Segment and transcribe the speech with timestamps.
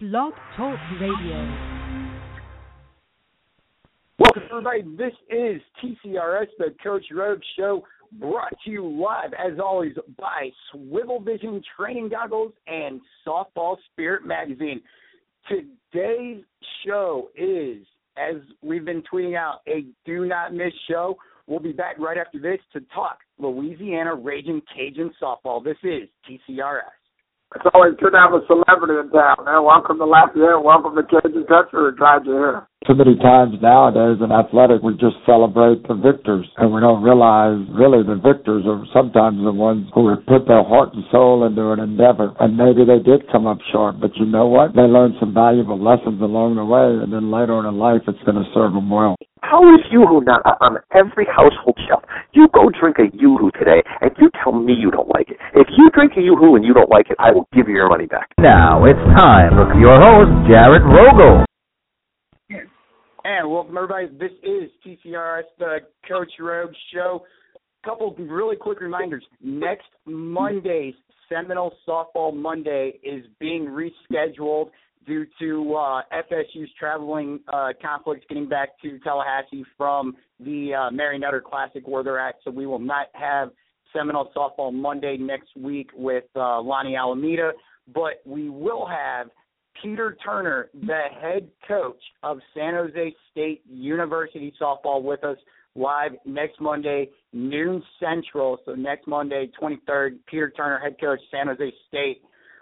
[0.00, 1.54] Blog Talk Radio.
[4.16, 4.82] Welcome, everybody.
[4.96, 11.18] This is TCRS, the Coach Rogue Show, brought to you live, as always, by Swivel
[11.18, 14.80] Vision Training Goggles and Softball Spirit Magazine.
[15.48, 16.44] Today's
[16.86, 17.78] show is,
[18.16, 21.16] as we've been tweeting out, a do not miss show.
[21.48, 25.64] We'll be back right after this to talk Louisiana Raging Cajun softball.
[25.64, 26.97] This is TCRS.
[27.56, 29.64] It's always good to have a celebrity in town, man.
[29.64, 30.60] Welcome to Lafayette.
[30.60, 31.96] Welcome to Cajun Country.
[31.96, 32.68] Glad you're here.
[32.84, 37.56] Too many times nowadays in athletic, we just celebrate the victors, and we don't realize
[37.72, 41.72] really the victors are sometimes the ones who have put their heart and soul into
[41.72, 42.36] an endeavor.
[42.36, 44.76] And maybe they did come up short, but you know what?
[44.76, 48.36] They learned some valuable lessons along the way, and then later in life, it's going
[48.36, 49.16] to serve them well.
[49.42, 52.02] How is Yoo-Hoo not on every household shelf?
[52.32, 55.36] You go drink a Yoo-Hoo today, and you tell me you don't like it.
[55.54, 57.88] If you drink a Yoo-Hoo and you don't like it, I will give you your
[57.88, 58.28] money back.
[58.38, 61.44] Now it's time for your host, Jarrett Rogel.
[63.24, 64.06] And welcome, everybody.
[64.18, 65.78] This is TCRS, the
[66.08, 67.24] Coach Rogue Show.
[67.54, 69.24] A Couple of really quick reminders.
[69.42, 70.94] Next Monday's
[71.28, 74.70] Seminole Softball Monday is being rescheduled
[75.08, 81.18] due to uh, FSU's traveling uh, conflicts getting back to Tallahassee from the uh, Mary
[81.18, 82.36] Nutter Classic where they're at.
[82.44, 83.50] So we will not have
[83.92, 87.52] Seminole Softball Monday next week with uh, Lonni Alameda,
[87.92, 89.28] but we will have
[89.82, 95.38] Peter Turner, the head coach of San Jose State University softball, with us
[95.74, 98.58] live next Monday, noon central.
[98.66, 102.20] So next Monday, 23rd, Peter Turner, head coach, San Jose State.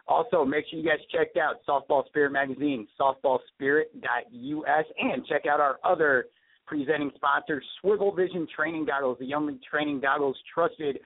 [0.09, 5.78] Also, make sure you guys check out Softball Spirit Magazine, softballspirit.us, and check out our
[5.84, 6.27] other
[6.67, 11.00] presenting sponsor, Swivel Vision Training Goggles, the only training goggles trusted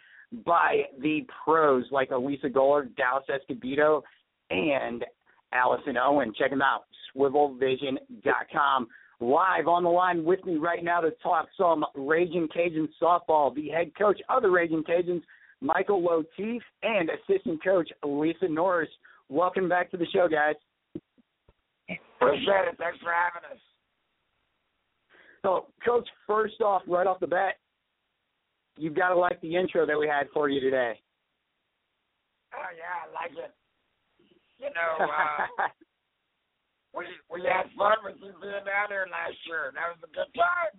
[0.44, 4.02] by the pros like Elisa Goller, Dallas Escobedo,
[4.50, 5.04] and
[5.52, 6.32] Allison Owen.
[6.38, 6.84] Check them out,
[7.14, 8.88] swivelvision.com.
[9.20, 13.68] Live on the line with me right now to talk some Raging Cajun softball, the
[13.68, 15.22] head coach of the Raging Cajuns,
[15.60, 18.88] Michael Lotief, and assistant coach Lisa Norris.
[19.28, 20.54] Welcome back to the show, guys.
[21.88, 22.78] Appreciate it.
[22.78, 23.60] Thanks for having us.
[25.42, 27.54] So, Coach, first off, right off the bat,
[28.76, 31.00] you've got to like the intro that we had for you today.
[32.54, 33.54] Oh yeah, I like it.
[34.58, 35.68] You know, uh,
[36.96, 39.72] we we had fun with you being down there last year.
[39.74, 40.74] That was a good time.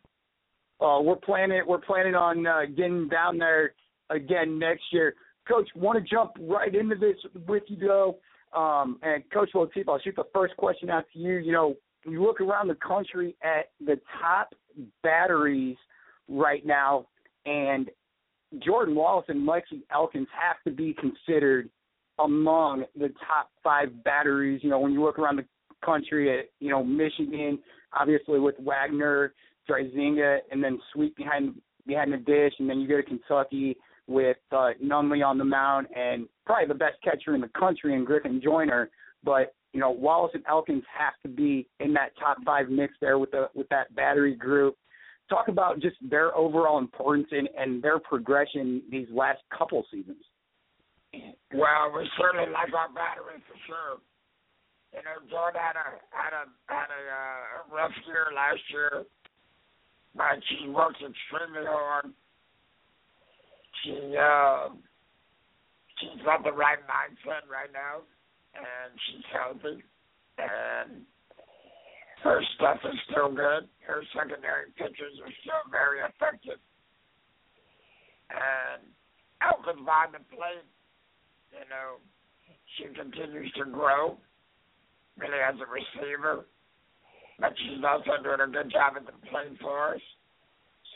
[0.82, 3.74] Uh, we're planning we're planning on uh, getting down there
[4.12, 5.16] again next year.
[5.48, 7.16] Coach, want to jump right into this
[7.48, 8.18] with you though.
[8.56, 11.38] Um, and Coach Lotief, I'll shoot the first question out to you.
[11.38, 14.54] You know, you look around the country at the top
[15.04, 15.78] batteries
[16.28, 17.08] right now,
[17.46, 17.90] and
[18.60, 21.70] Jordan Wallace and Lexie Elkins have to be considered
[22.20, 24.62] among the top five batteries.
[24.64, 25.46] You know, when you look around the
[25.84, 27.60] country at, you know, Michigan,
[27.94, 29.34] obviously with Wagner,
[29.70, 31.56] Driesenga, and then Sweet behind
[31.88, 35.88] behind the dish, and then you go to Kentucky with uh, Nunley on the mound,
[35.96, 38.90] and probably the best catcher in the country in Griffin Joiner.
[39.24, 43.18] But you know, Wallace and Elkins have to be in that top five mix there
[43.20, 44.76] with the with that battery group.
[45.30, 50.24] Talk about just their overall importance and, and their progression these last couple seasons.
[51.54, 54.00] Well, we certainly like our battery for sure.
[54.92, 59.04] You know, Jordan had a had a had a uh, rough year last year,
[60.16, 62.12] but she works extremely hard.
[63.84, 64.70] She uh,
[66.00, 68.06] she's got the right mindset right now,
[68.54, 69.84] and she's healthy,
[70.38, 71.02] and
[72.24, 73.68] her stuff is still good.
[73.88, 76.62] Her secondary pitches are still very effective,
[78.30, 78.86] and
[79.42, 80.68] Elkins behind the plate
[81.52, 82.00] you know,
[82.78, 84.18] she continues to grow,
[85.20, 86.48] really as a receiver,
[87.40, 90.04] but she's also doing a good job at the plate for us.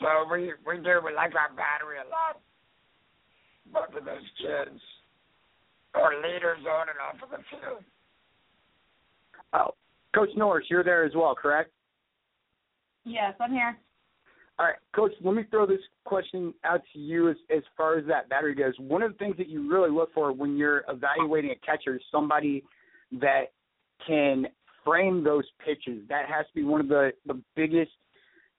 [0.00, 2.40] So we we do we like our battery a lot.
[3.76, 4.80] Both of those kids
[5.94, 7.84] are leaders on and off of the field.
[9.52, 9.74] Oh,
[10.14, 11.70] Coach Norris, you're there as well, correct?
[13.04, 13.76] Yes, I'm here.
[14.58, 18.06] All right, Coach, let me throw this question out to you as, as far as
[18.06, 18.72] that battery goes.
[18.78, 22.02] One of the things that you really look for when you're evaluating a catcher is
[22.10, 22.64] somebody
[23.20, 23.52] that
[24.06, 24.46] can
[24.84, 26.02] frame those pitches.
[26.08, 27.90] That has to be one of the the biggest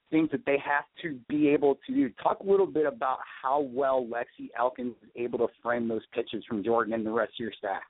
[0.10, 2.10] things that they have to be able to do.
[2.22, 6.44] Talk a little bit about how well Lexie Elkins is able to frame those pitches
[6.48, 7.82] from Jordan and the rest of your staff.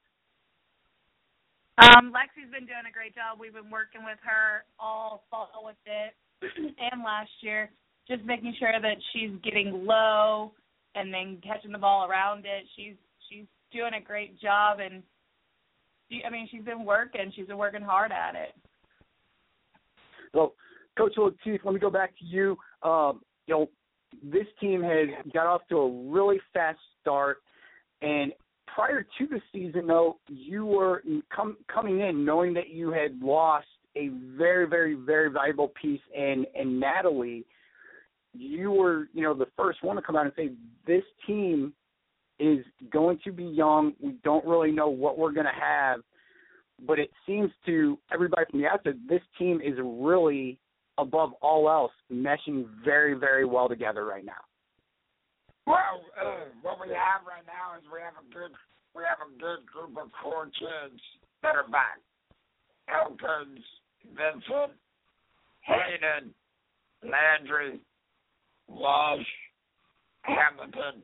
[1.78, 3.38] Um, Lexie's been doing a great job.
[3.40, 6.16] We've been working with her all fall with it
[6.92, 7.70] and last year,
[8.08, 10.54] just making sure that she's getting low
[10.96, 12.66] and then catching the ball around it.
[12.76, 12.96] She's
[13.30, 15.04] she's doing a great job and
[16.10, 17.32] she, I mean she's been working.
[17.36, 18.56] She's been working hard at it.
[20.34, 20.54] So,
[20.98, 22.58] Coach Lotief, let me go back to you.
[22.84, 23.70] Um, you know,
[24.24, 27.38] this team has got off to a really fast start,
[28.02, 28.32] and
[28.74, 31.04] prior to the season, though, you were
[31.34, 36.46] com- coming in knowing that you had lost a very, very, very valuable piece in
[36.56, 37.46] in Natalie.
[38.34, 40.52] You were, you know, the first one to come out and say
[40.86, 41.74] this team
[42.40, 42.60] is
[42.92, 43.94] going to be young.
[44.00, 46.02] We don't really know what we're going to have,
[46.86, 50.60] but it seems to everybody from the outside, this team is really
[50.98, 54.42] above all else meshing very, very well together right now.
[55.66, 58.56] Well, uh, what we have right now is we have a good
[58.96, 61.02] we have a good group of core kids
[61.44, 62.00] that are back.
[62.90, 63.62] Elkins,
[64.16, 64.74] Vincent,
[65.62, 66.34] Hayden,
[67.04, 67.80] Landry,
[68.68, 69.28] Walsh,
[70.22, 71.04] Hamilton,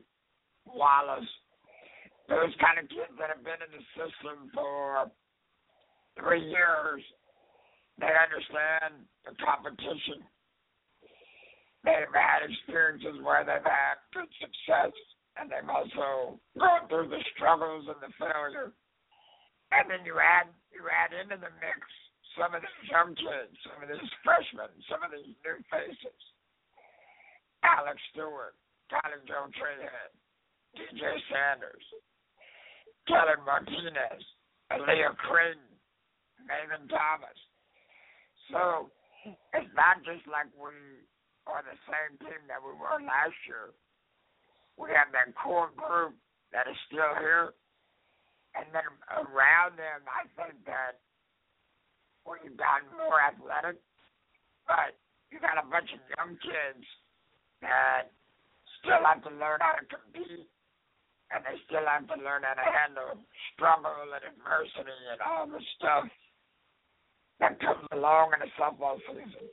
[0.66, 1.28] Wallace.
[2.28, 5.10] Those kind of kids that have been in the system for
[6.18, 7.02] three years.
[8.04, 10.20] They understand the competition
[11.84, 14.92] they've had experiences where they've had good success,
[15.36, 18.72] and they've also gone through the struggles and the failure.
[19.72, 21.80] And then you add you add into the mix
[22.34, 26.20] some of these young kids, some of these freshmen, some of these new faces.
[27.62, 28.58] Alex Stewart,
[28.90, 30.12] Kylie Joe Trahan,
[30.76, 31.00] DJ
[31.30, 31.86] Sanders,
[33.08, 34.22] Kelly Martinez,
[34.68, 35.62] Aaliyah Creighton,
[36.44, 37.38] Megan Thomas.
[38.52, 38.90] So
[39.56, 40.74] it's not just like we
[41.48, 43.72] are the same team that we were last year.
[44.76, 46.16] We have that core group
[46.52, 47.56] that is still here.
[48.54, 51.00] And then around them, I think that
[52.22, 53.80] we've gotten more athletic.
[54.68, 54.94] But
[55.32, 56.84] you got a bunch of young kids
[57.64, 58.12] that
[58.80, 60.46] still have to learn how to compete.
[61.32, 63.18] And they still have to learn how to handle
[63.56, 66.06] struggle and adversity and all the stuff
[67.48, 69.48] that comes along in a softball season.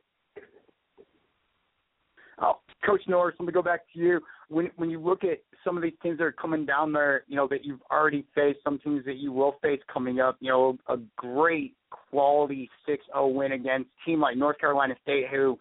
[2.41, 2.53] Uh,
[2.85, 4.19] Coach Norris, let me go back to you.
[4.49, 7.35] When when you look at some of these teams that are coming down there, you
[7.35, 10.37] know that you've already faced, some teams that you will face coming up.
[10.39, 11.75] You know, a great
[12.09, 15.59] quality 6-0 win against a team like North Carolina State, who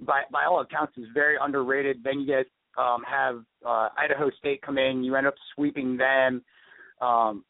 [0.00, 2.02] by by all accounts is very underrated.
[2.04, 2.44] Then you guys
[2.76, 6.42] um, have uh, Idaho State come in, you end up sweeping them.
[7.00, 7.44] Um,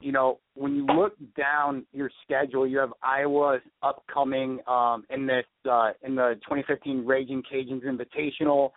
[0.00, 5.46] you know, when you look down your schedule, you have Iowa upcoming um, in this
[5.70, 8.70] uh, in the 2015 Raging Cajuns Invitational,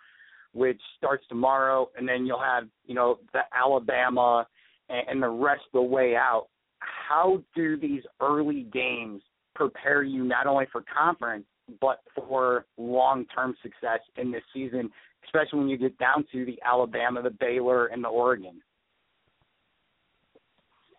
[0.54, 4.48] which starts tomorrow, and then you'll have you know the Alabama
[4.90, 6.48] and, and the rest of the way out.
[6.80, 9.22] How do these early games
[9.56, 11.46] prepare you not only for conference
[11.82, 14.90] but for long-term success in this season,
[15.26, 18.62] especially when you get down to the Alabama, the Baylor, and the Oregon?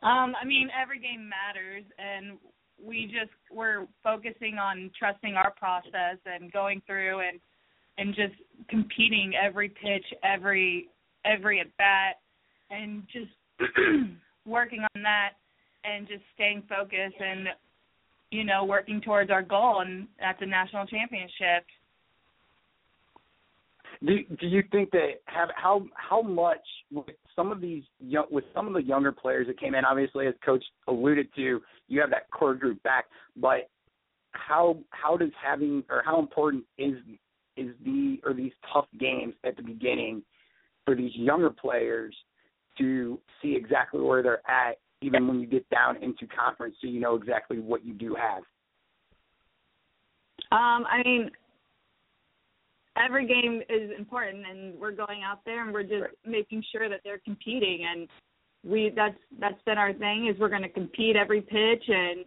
[0.03, 2.39] Um, I mean, every game matters, and
[2.83, 7.41] we just we're focusing on trusting our process and going through and
[7.99, 8.35] and just
[8.69, 10.89] competing every pitch, every
[11.25, 12.21] every at bat,
[12.71, 13.33] and just
[14.47, 15.31] working on that
[15.85, 17.49] and just staying focused and
[18.31, 21.67] you know working towards our goal, and that's a national championship.
[24.05, 27.07] Do do you think that have how how much with
[27.39, 29.85] some of these young, with some of the younger players that came in?
[29.85, 33.05] Obviously, as Coach alluded to, you have that core group back,
[33.37, 33.71] but
[34.33, 36.97] how how does having or how important is
[37.57, 40.23] is the or these tough games at the beginning
[40.85, 42.15] for these younger players
[42.79, 47.01] to see exactly where they're at, even when you get down into conference, so you
[47.01, 48.43] know exactly what you do have.
[50.51, 51.31] Um, I mean,
[53.05, 56.11] every game is important and we're going out there and we're just right.
[56.27, 58.09] making sure that they're competing and
[58.65, 62.25] we that's that's been our thing is we're going to compete every pitch and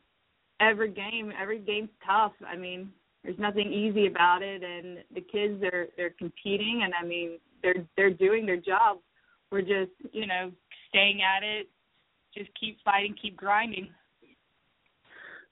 [0.59, 1.31] every game.
[1.39, 2.33] Every game's tough.
[2.47, 2.89] I mean
[3.23, 7.85] there's nothing easy about it and the kids are they're competing and i mean they're
[7.97, 8.97] they're doing their job.
[9.51, 10.51] We're just you know
[10.89, 11.67] staying at it
[12.35, 13.89] just keep fighting keep grinding.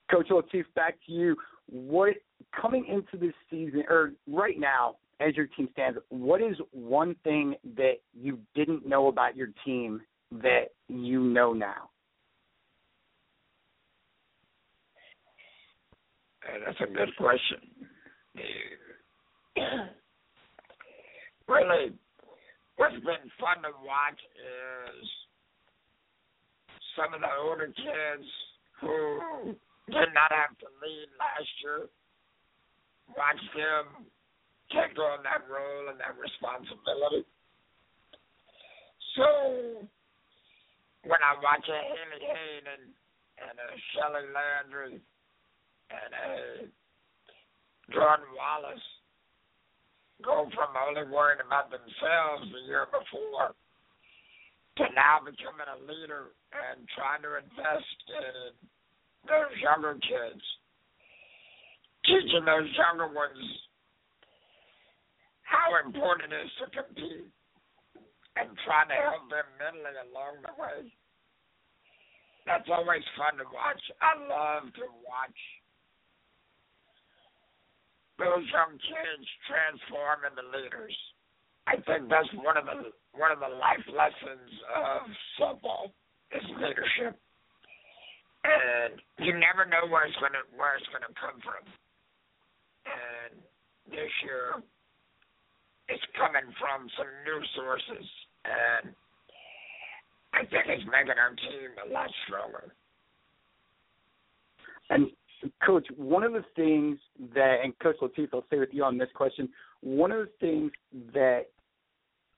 [0.09, 1.35] Coach Lotief, back to you.
[1.69, 2.15] What
[2.59, 7.55] coming into this season or right now as your team stands, what is one thing
[7.75, 11.89] that you didn't know about your team that you know now?
[16.65, 17.59] That's a good question.
[21.47, 21.93] really,
[22.77, 25.05] what's been fun to watch is
[26.95, 28.27] some of the older kids
[28.81, 29.53] who
[29.91, 31.89] did not have to lead last year.
[33.17, 34.05] Watch them
[34.71, 37.25] take on that role and that responsibility.
[39.17, 39.25] So
[41.03, 42.81] when I watch a Haley Hayden
[43.41, 45.01] and a Shellie Landry
[45.89, 46.33] and a
[47.89, 48.87] Jordan Wallace
[50.21, 53.55] go from only worrying about themselves the year before
[54.77, 58.53] to now becoming a leader and trying to invest in
[59.27, 60.43] those younger kids,
[62.05, 63.43] teaching those younger ones
[65.49, 67.25] how important it is to compete
[68.37, 70.93] and trying to help them mentally along the way.
[72.45, 73.81] That's always fun to watch.
[73.99, 75.41] I love to watch
[78.21, 80.95] those young kids transform into leaders.
[81.65, 85.93] I think that's one of the one of the life lessons of football
[86.33, 87.17] is leadership.
[88.45, 91.63] And you never know where it's gonna where it's gonna come from.
[92.89, 93.33] And
[93.93, 94.63] this year
[95.89, 98.07] it's coming from some new sources
[98.45, 98.93] and
[100.33, 102.73] I think it's making our team a lot stronger.
[104.89, 105.07] And
[105.65, 106.99] Coach, one of the things
[107.33, 109.49] that, and Coach Lotief, I'll stay with you on this question.
[109.81, 110.71] One of the things
[111.13, 111.47] that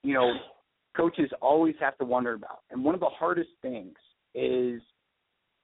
[0.04, 0.34] you know
[0.96, 3.96] coaches always have to wonder about, and one of the hardest things
[4.36, 4.82] is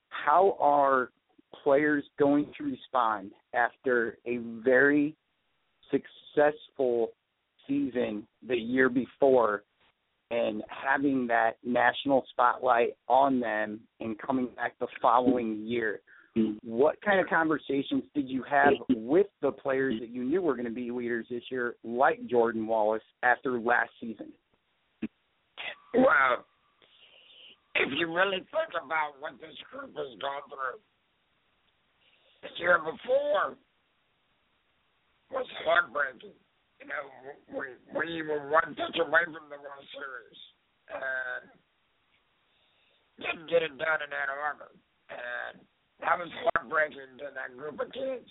[0.09, 1.09] how are
[1.63, 5.15] players going to respond after a very
[5.91, 7.09] successful
[7.67, 9.63] season the year before
[10.29, 16.01] and having that national spotlight on them and coming back the following year.
[16.63, 20.67] What kind of conversations did you have with the players that you knew were going
[20.67, 24.27] to be leaders this year, like Jordan Wallace, after last season?
[25.95, 26.45] Well,
[27.73, 30.79] if you really think about what this group has gone through,
[32.43, 33.57] the year before
[35.31, 36.37] was heartbreaking
[36.79, 37.03] you know,
[37.49, 40.39] we we were one pitch away from the World Series
[40.93, 41.43] and
[43.17, 44.71] didn't get it done in Ann Arbor,
[45.09, 45.65] and
[46.05, 48.29] that was heartbreaking to that group of kids.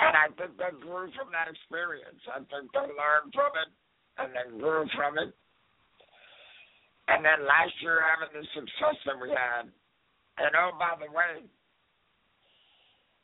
[0.00, 2.20] And I think they grew from that experience.
[2.32, 3.70] I think they learned from it,
[4.18, 5.30] and they grew from it.
[7.08, 9.68] And then last year, having the success that we had,
[10.40, 11.44] and oh by the way,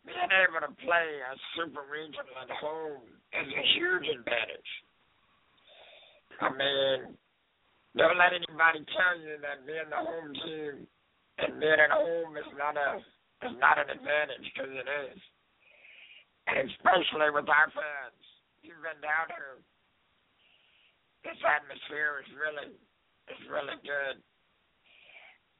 [0.06, 3.04] being able to play a super regional at home
[3.36, 4.72] is a huge advantage.
[6.40, 6.98] I mean,
[7.96, 10.88] don't let anybody tell you that being the home team
[11.44, 13.02] and being at home is not a
[13.44, 15.18] is not an advantage because it is,
[16.48, 18.20] and especially with our fans.
[18.60, 19.56] You've been down here.
[21.24, 24.20] This atmosphere is really is really good.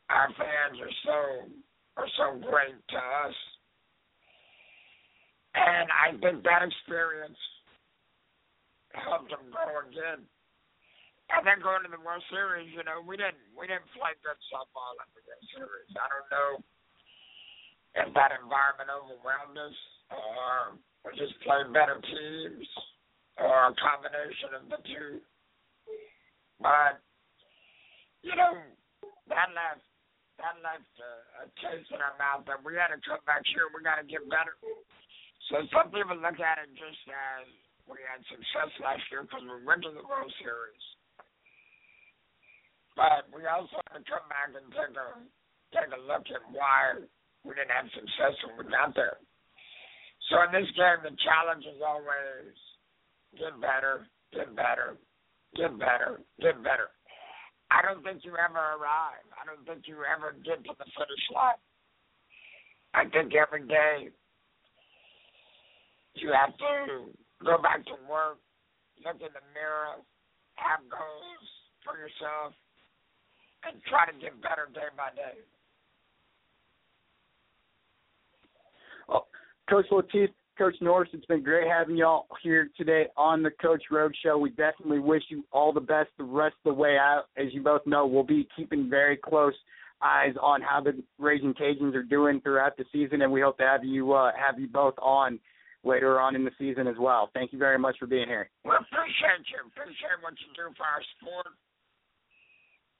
[0.08, 1.18] Our fans are so
[2.00, 3.36] are so great to us
[5.54, 7.38] and I think that experience
[8.94, 10.26] helped them grow again.
[11.30, 14.38] And then going to the World Series, you know, we didn't we didn't play good
[14.50, 15.90] softball in the World Series.
[15.94, 16.50] I don't know
[18.02, 19.78] if that environment overwhelmed us
[20.10, 22.66] or we just played better teams
[23.38, 25.22] or a combination of the two.
[26.58, 26.98] But
[28.26, 28.58] you know,
[29.30, 29.86] that left
[30.42, 33.70] that left a, a taste in our mouth that we had to come back here.
[33.70, 34.58] We got to get better.
[35.50, 37.46] So some people look at it just as
[37.90, 40.84] we had success last year because we went to the World Series.
[42.94, 45.08] But we also have to come back and take a
[45.74, 47.02] take a look at why
[47.42, 49.18] we didn't have success when we got there.
[50.30, 52.54] So in this game, the challenge is always
[53.34, 54.94] get better, get better,
[55.58, 56.94] get better, get better.
[57.74, 59.26] I don't think you ever arrive.
[59.34, 61.58] I don't think you ever get to the finish line.
[62.94, 64.14] I think every day
[66.14, 67.10] you have to
[67.44, 68.38] go back to work,
[69.04, 70.00] look in the mirror,
[70.54, 71.48] have goals
[71.84, 72.52] for yourself,
[73.64, 75.38] and try to get better day by day.
[79.08, 79.28] Well,
[79.68, 84.14] Coach Lotief, Coach Norris, it's been great having y'all here today on the Coach Road
[84.22, 84.36] Show.
[84.36, 87.24] We definitely wish you all the best the rest of the way out.
[87.36, 89.54] As you both know, we'll be keeping very close
[90.02, 93.64] eyes on how the Raging Cajuns are doing throughout the season, and we hope to
[93.64, 95.38] have you uh, have you both on
[95.84, 97.30] later on in the season as well.
[97.32, 98.50] Thank you very much for being here.
[98.64, 99.64] We appreciate you.
[99.66, 101.46] Appreciate what you do for our sport.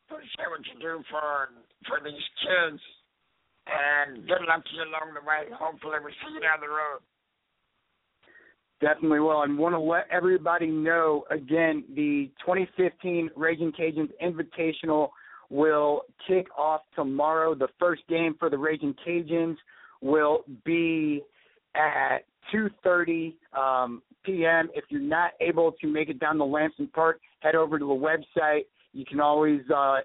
[0.09, 1.55] Appreciate what you do for
[1.87, 2.81] for these kids.
[3.71, 5.53] And good luck to you along the way.
[5.53, 7.01] Hopefully, we see you down the road.
[8.81, 9.43] Definitely will.
[9.43, 15.11] And want to let everybody know again the 2015 Raging Cajuns Invitational
[15.51, 17.55] will kick off tomorrow.
[17.55, 19.57] The first game for the Raging Cajuns
[20.01, 21.23] will be
[21.75, 24.69] at 2:30 um, p.m.
[24.75, 27.93] If you're not able to make it down to Lamson Park, head over to the
[27.93, 28.63] website.
[28.93, 29.99] You can always uh,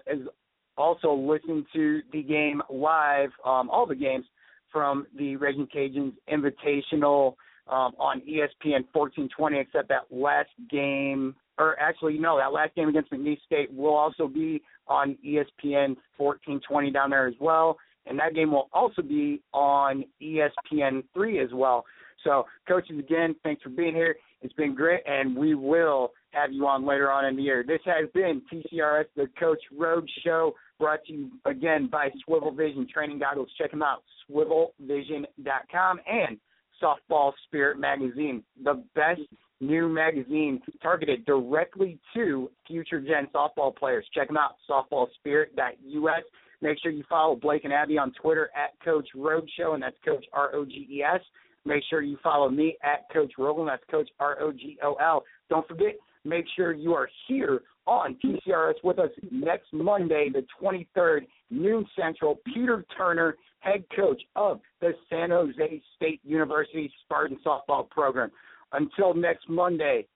[0.76, 4.24] also listen to the game live, um, all the games
[4.72, 7.34] from the Raging Cajuns Invitational
[7.68, 13.10] um, on ESPN 1420, except that last game, or actually, no, that last game against
[13.10, 17.76] McNeese State will also be on ESPN 1420 down there as well.
[18.06, 21.84] And that game will also be on ESPN 3 as well.
[22.24, 24.16] So, coaches, again, thanks for being here.
[24.42, 27.64] It's been great, and we will have you on later on in the year.
[27.66, 32.86] This has been TCRS, the Coach Road Show, brought to you again by Swivel Vision
[32.92, 33.48] Training Goggles.
[33.58, 36.38] Check them out, swivelvision.com, and
[36.82, 39.22] Softball Spirit magazine, the best
[39.60, 44.06] new magazine targeted directly to future gen softball players.
[44.14, 46.22] Check them out, softballspirit.us.
[46.62, 50.24] Make sure you follow Blake and Abby on Twitter at Coach Roadshow, and that's Coach
[50.32, 51.20] R O G E S.
[51.64, 54.94] Make sure you follow me at Coach Rogol, and that's Coach R O G O
[54.94, 55.24] L.
[55.50, 61.26] Don't forget, make sure you are here on TCRS with us next Monday, the 23rd,
[61.50, 62.38] noon central.
[62.52, 68.30] Peter Turner, head coach of the San Jose State University Spartan softball program.
[68.72, 70.06] Until next Monday,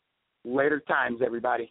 [0.44, 1.70] later times, everybody.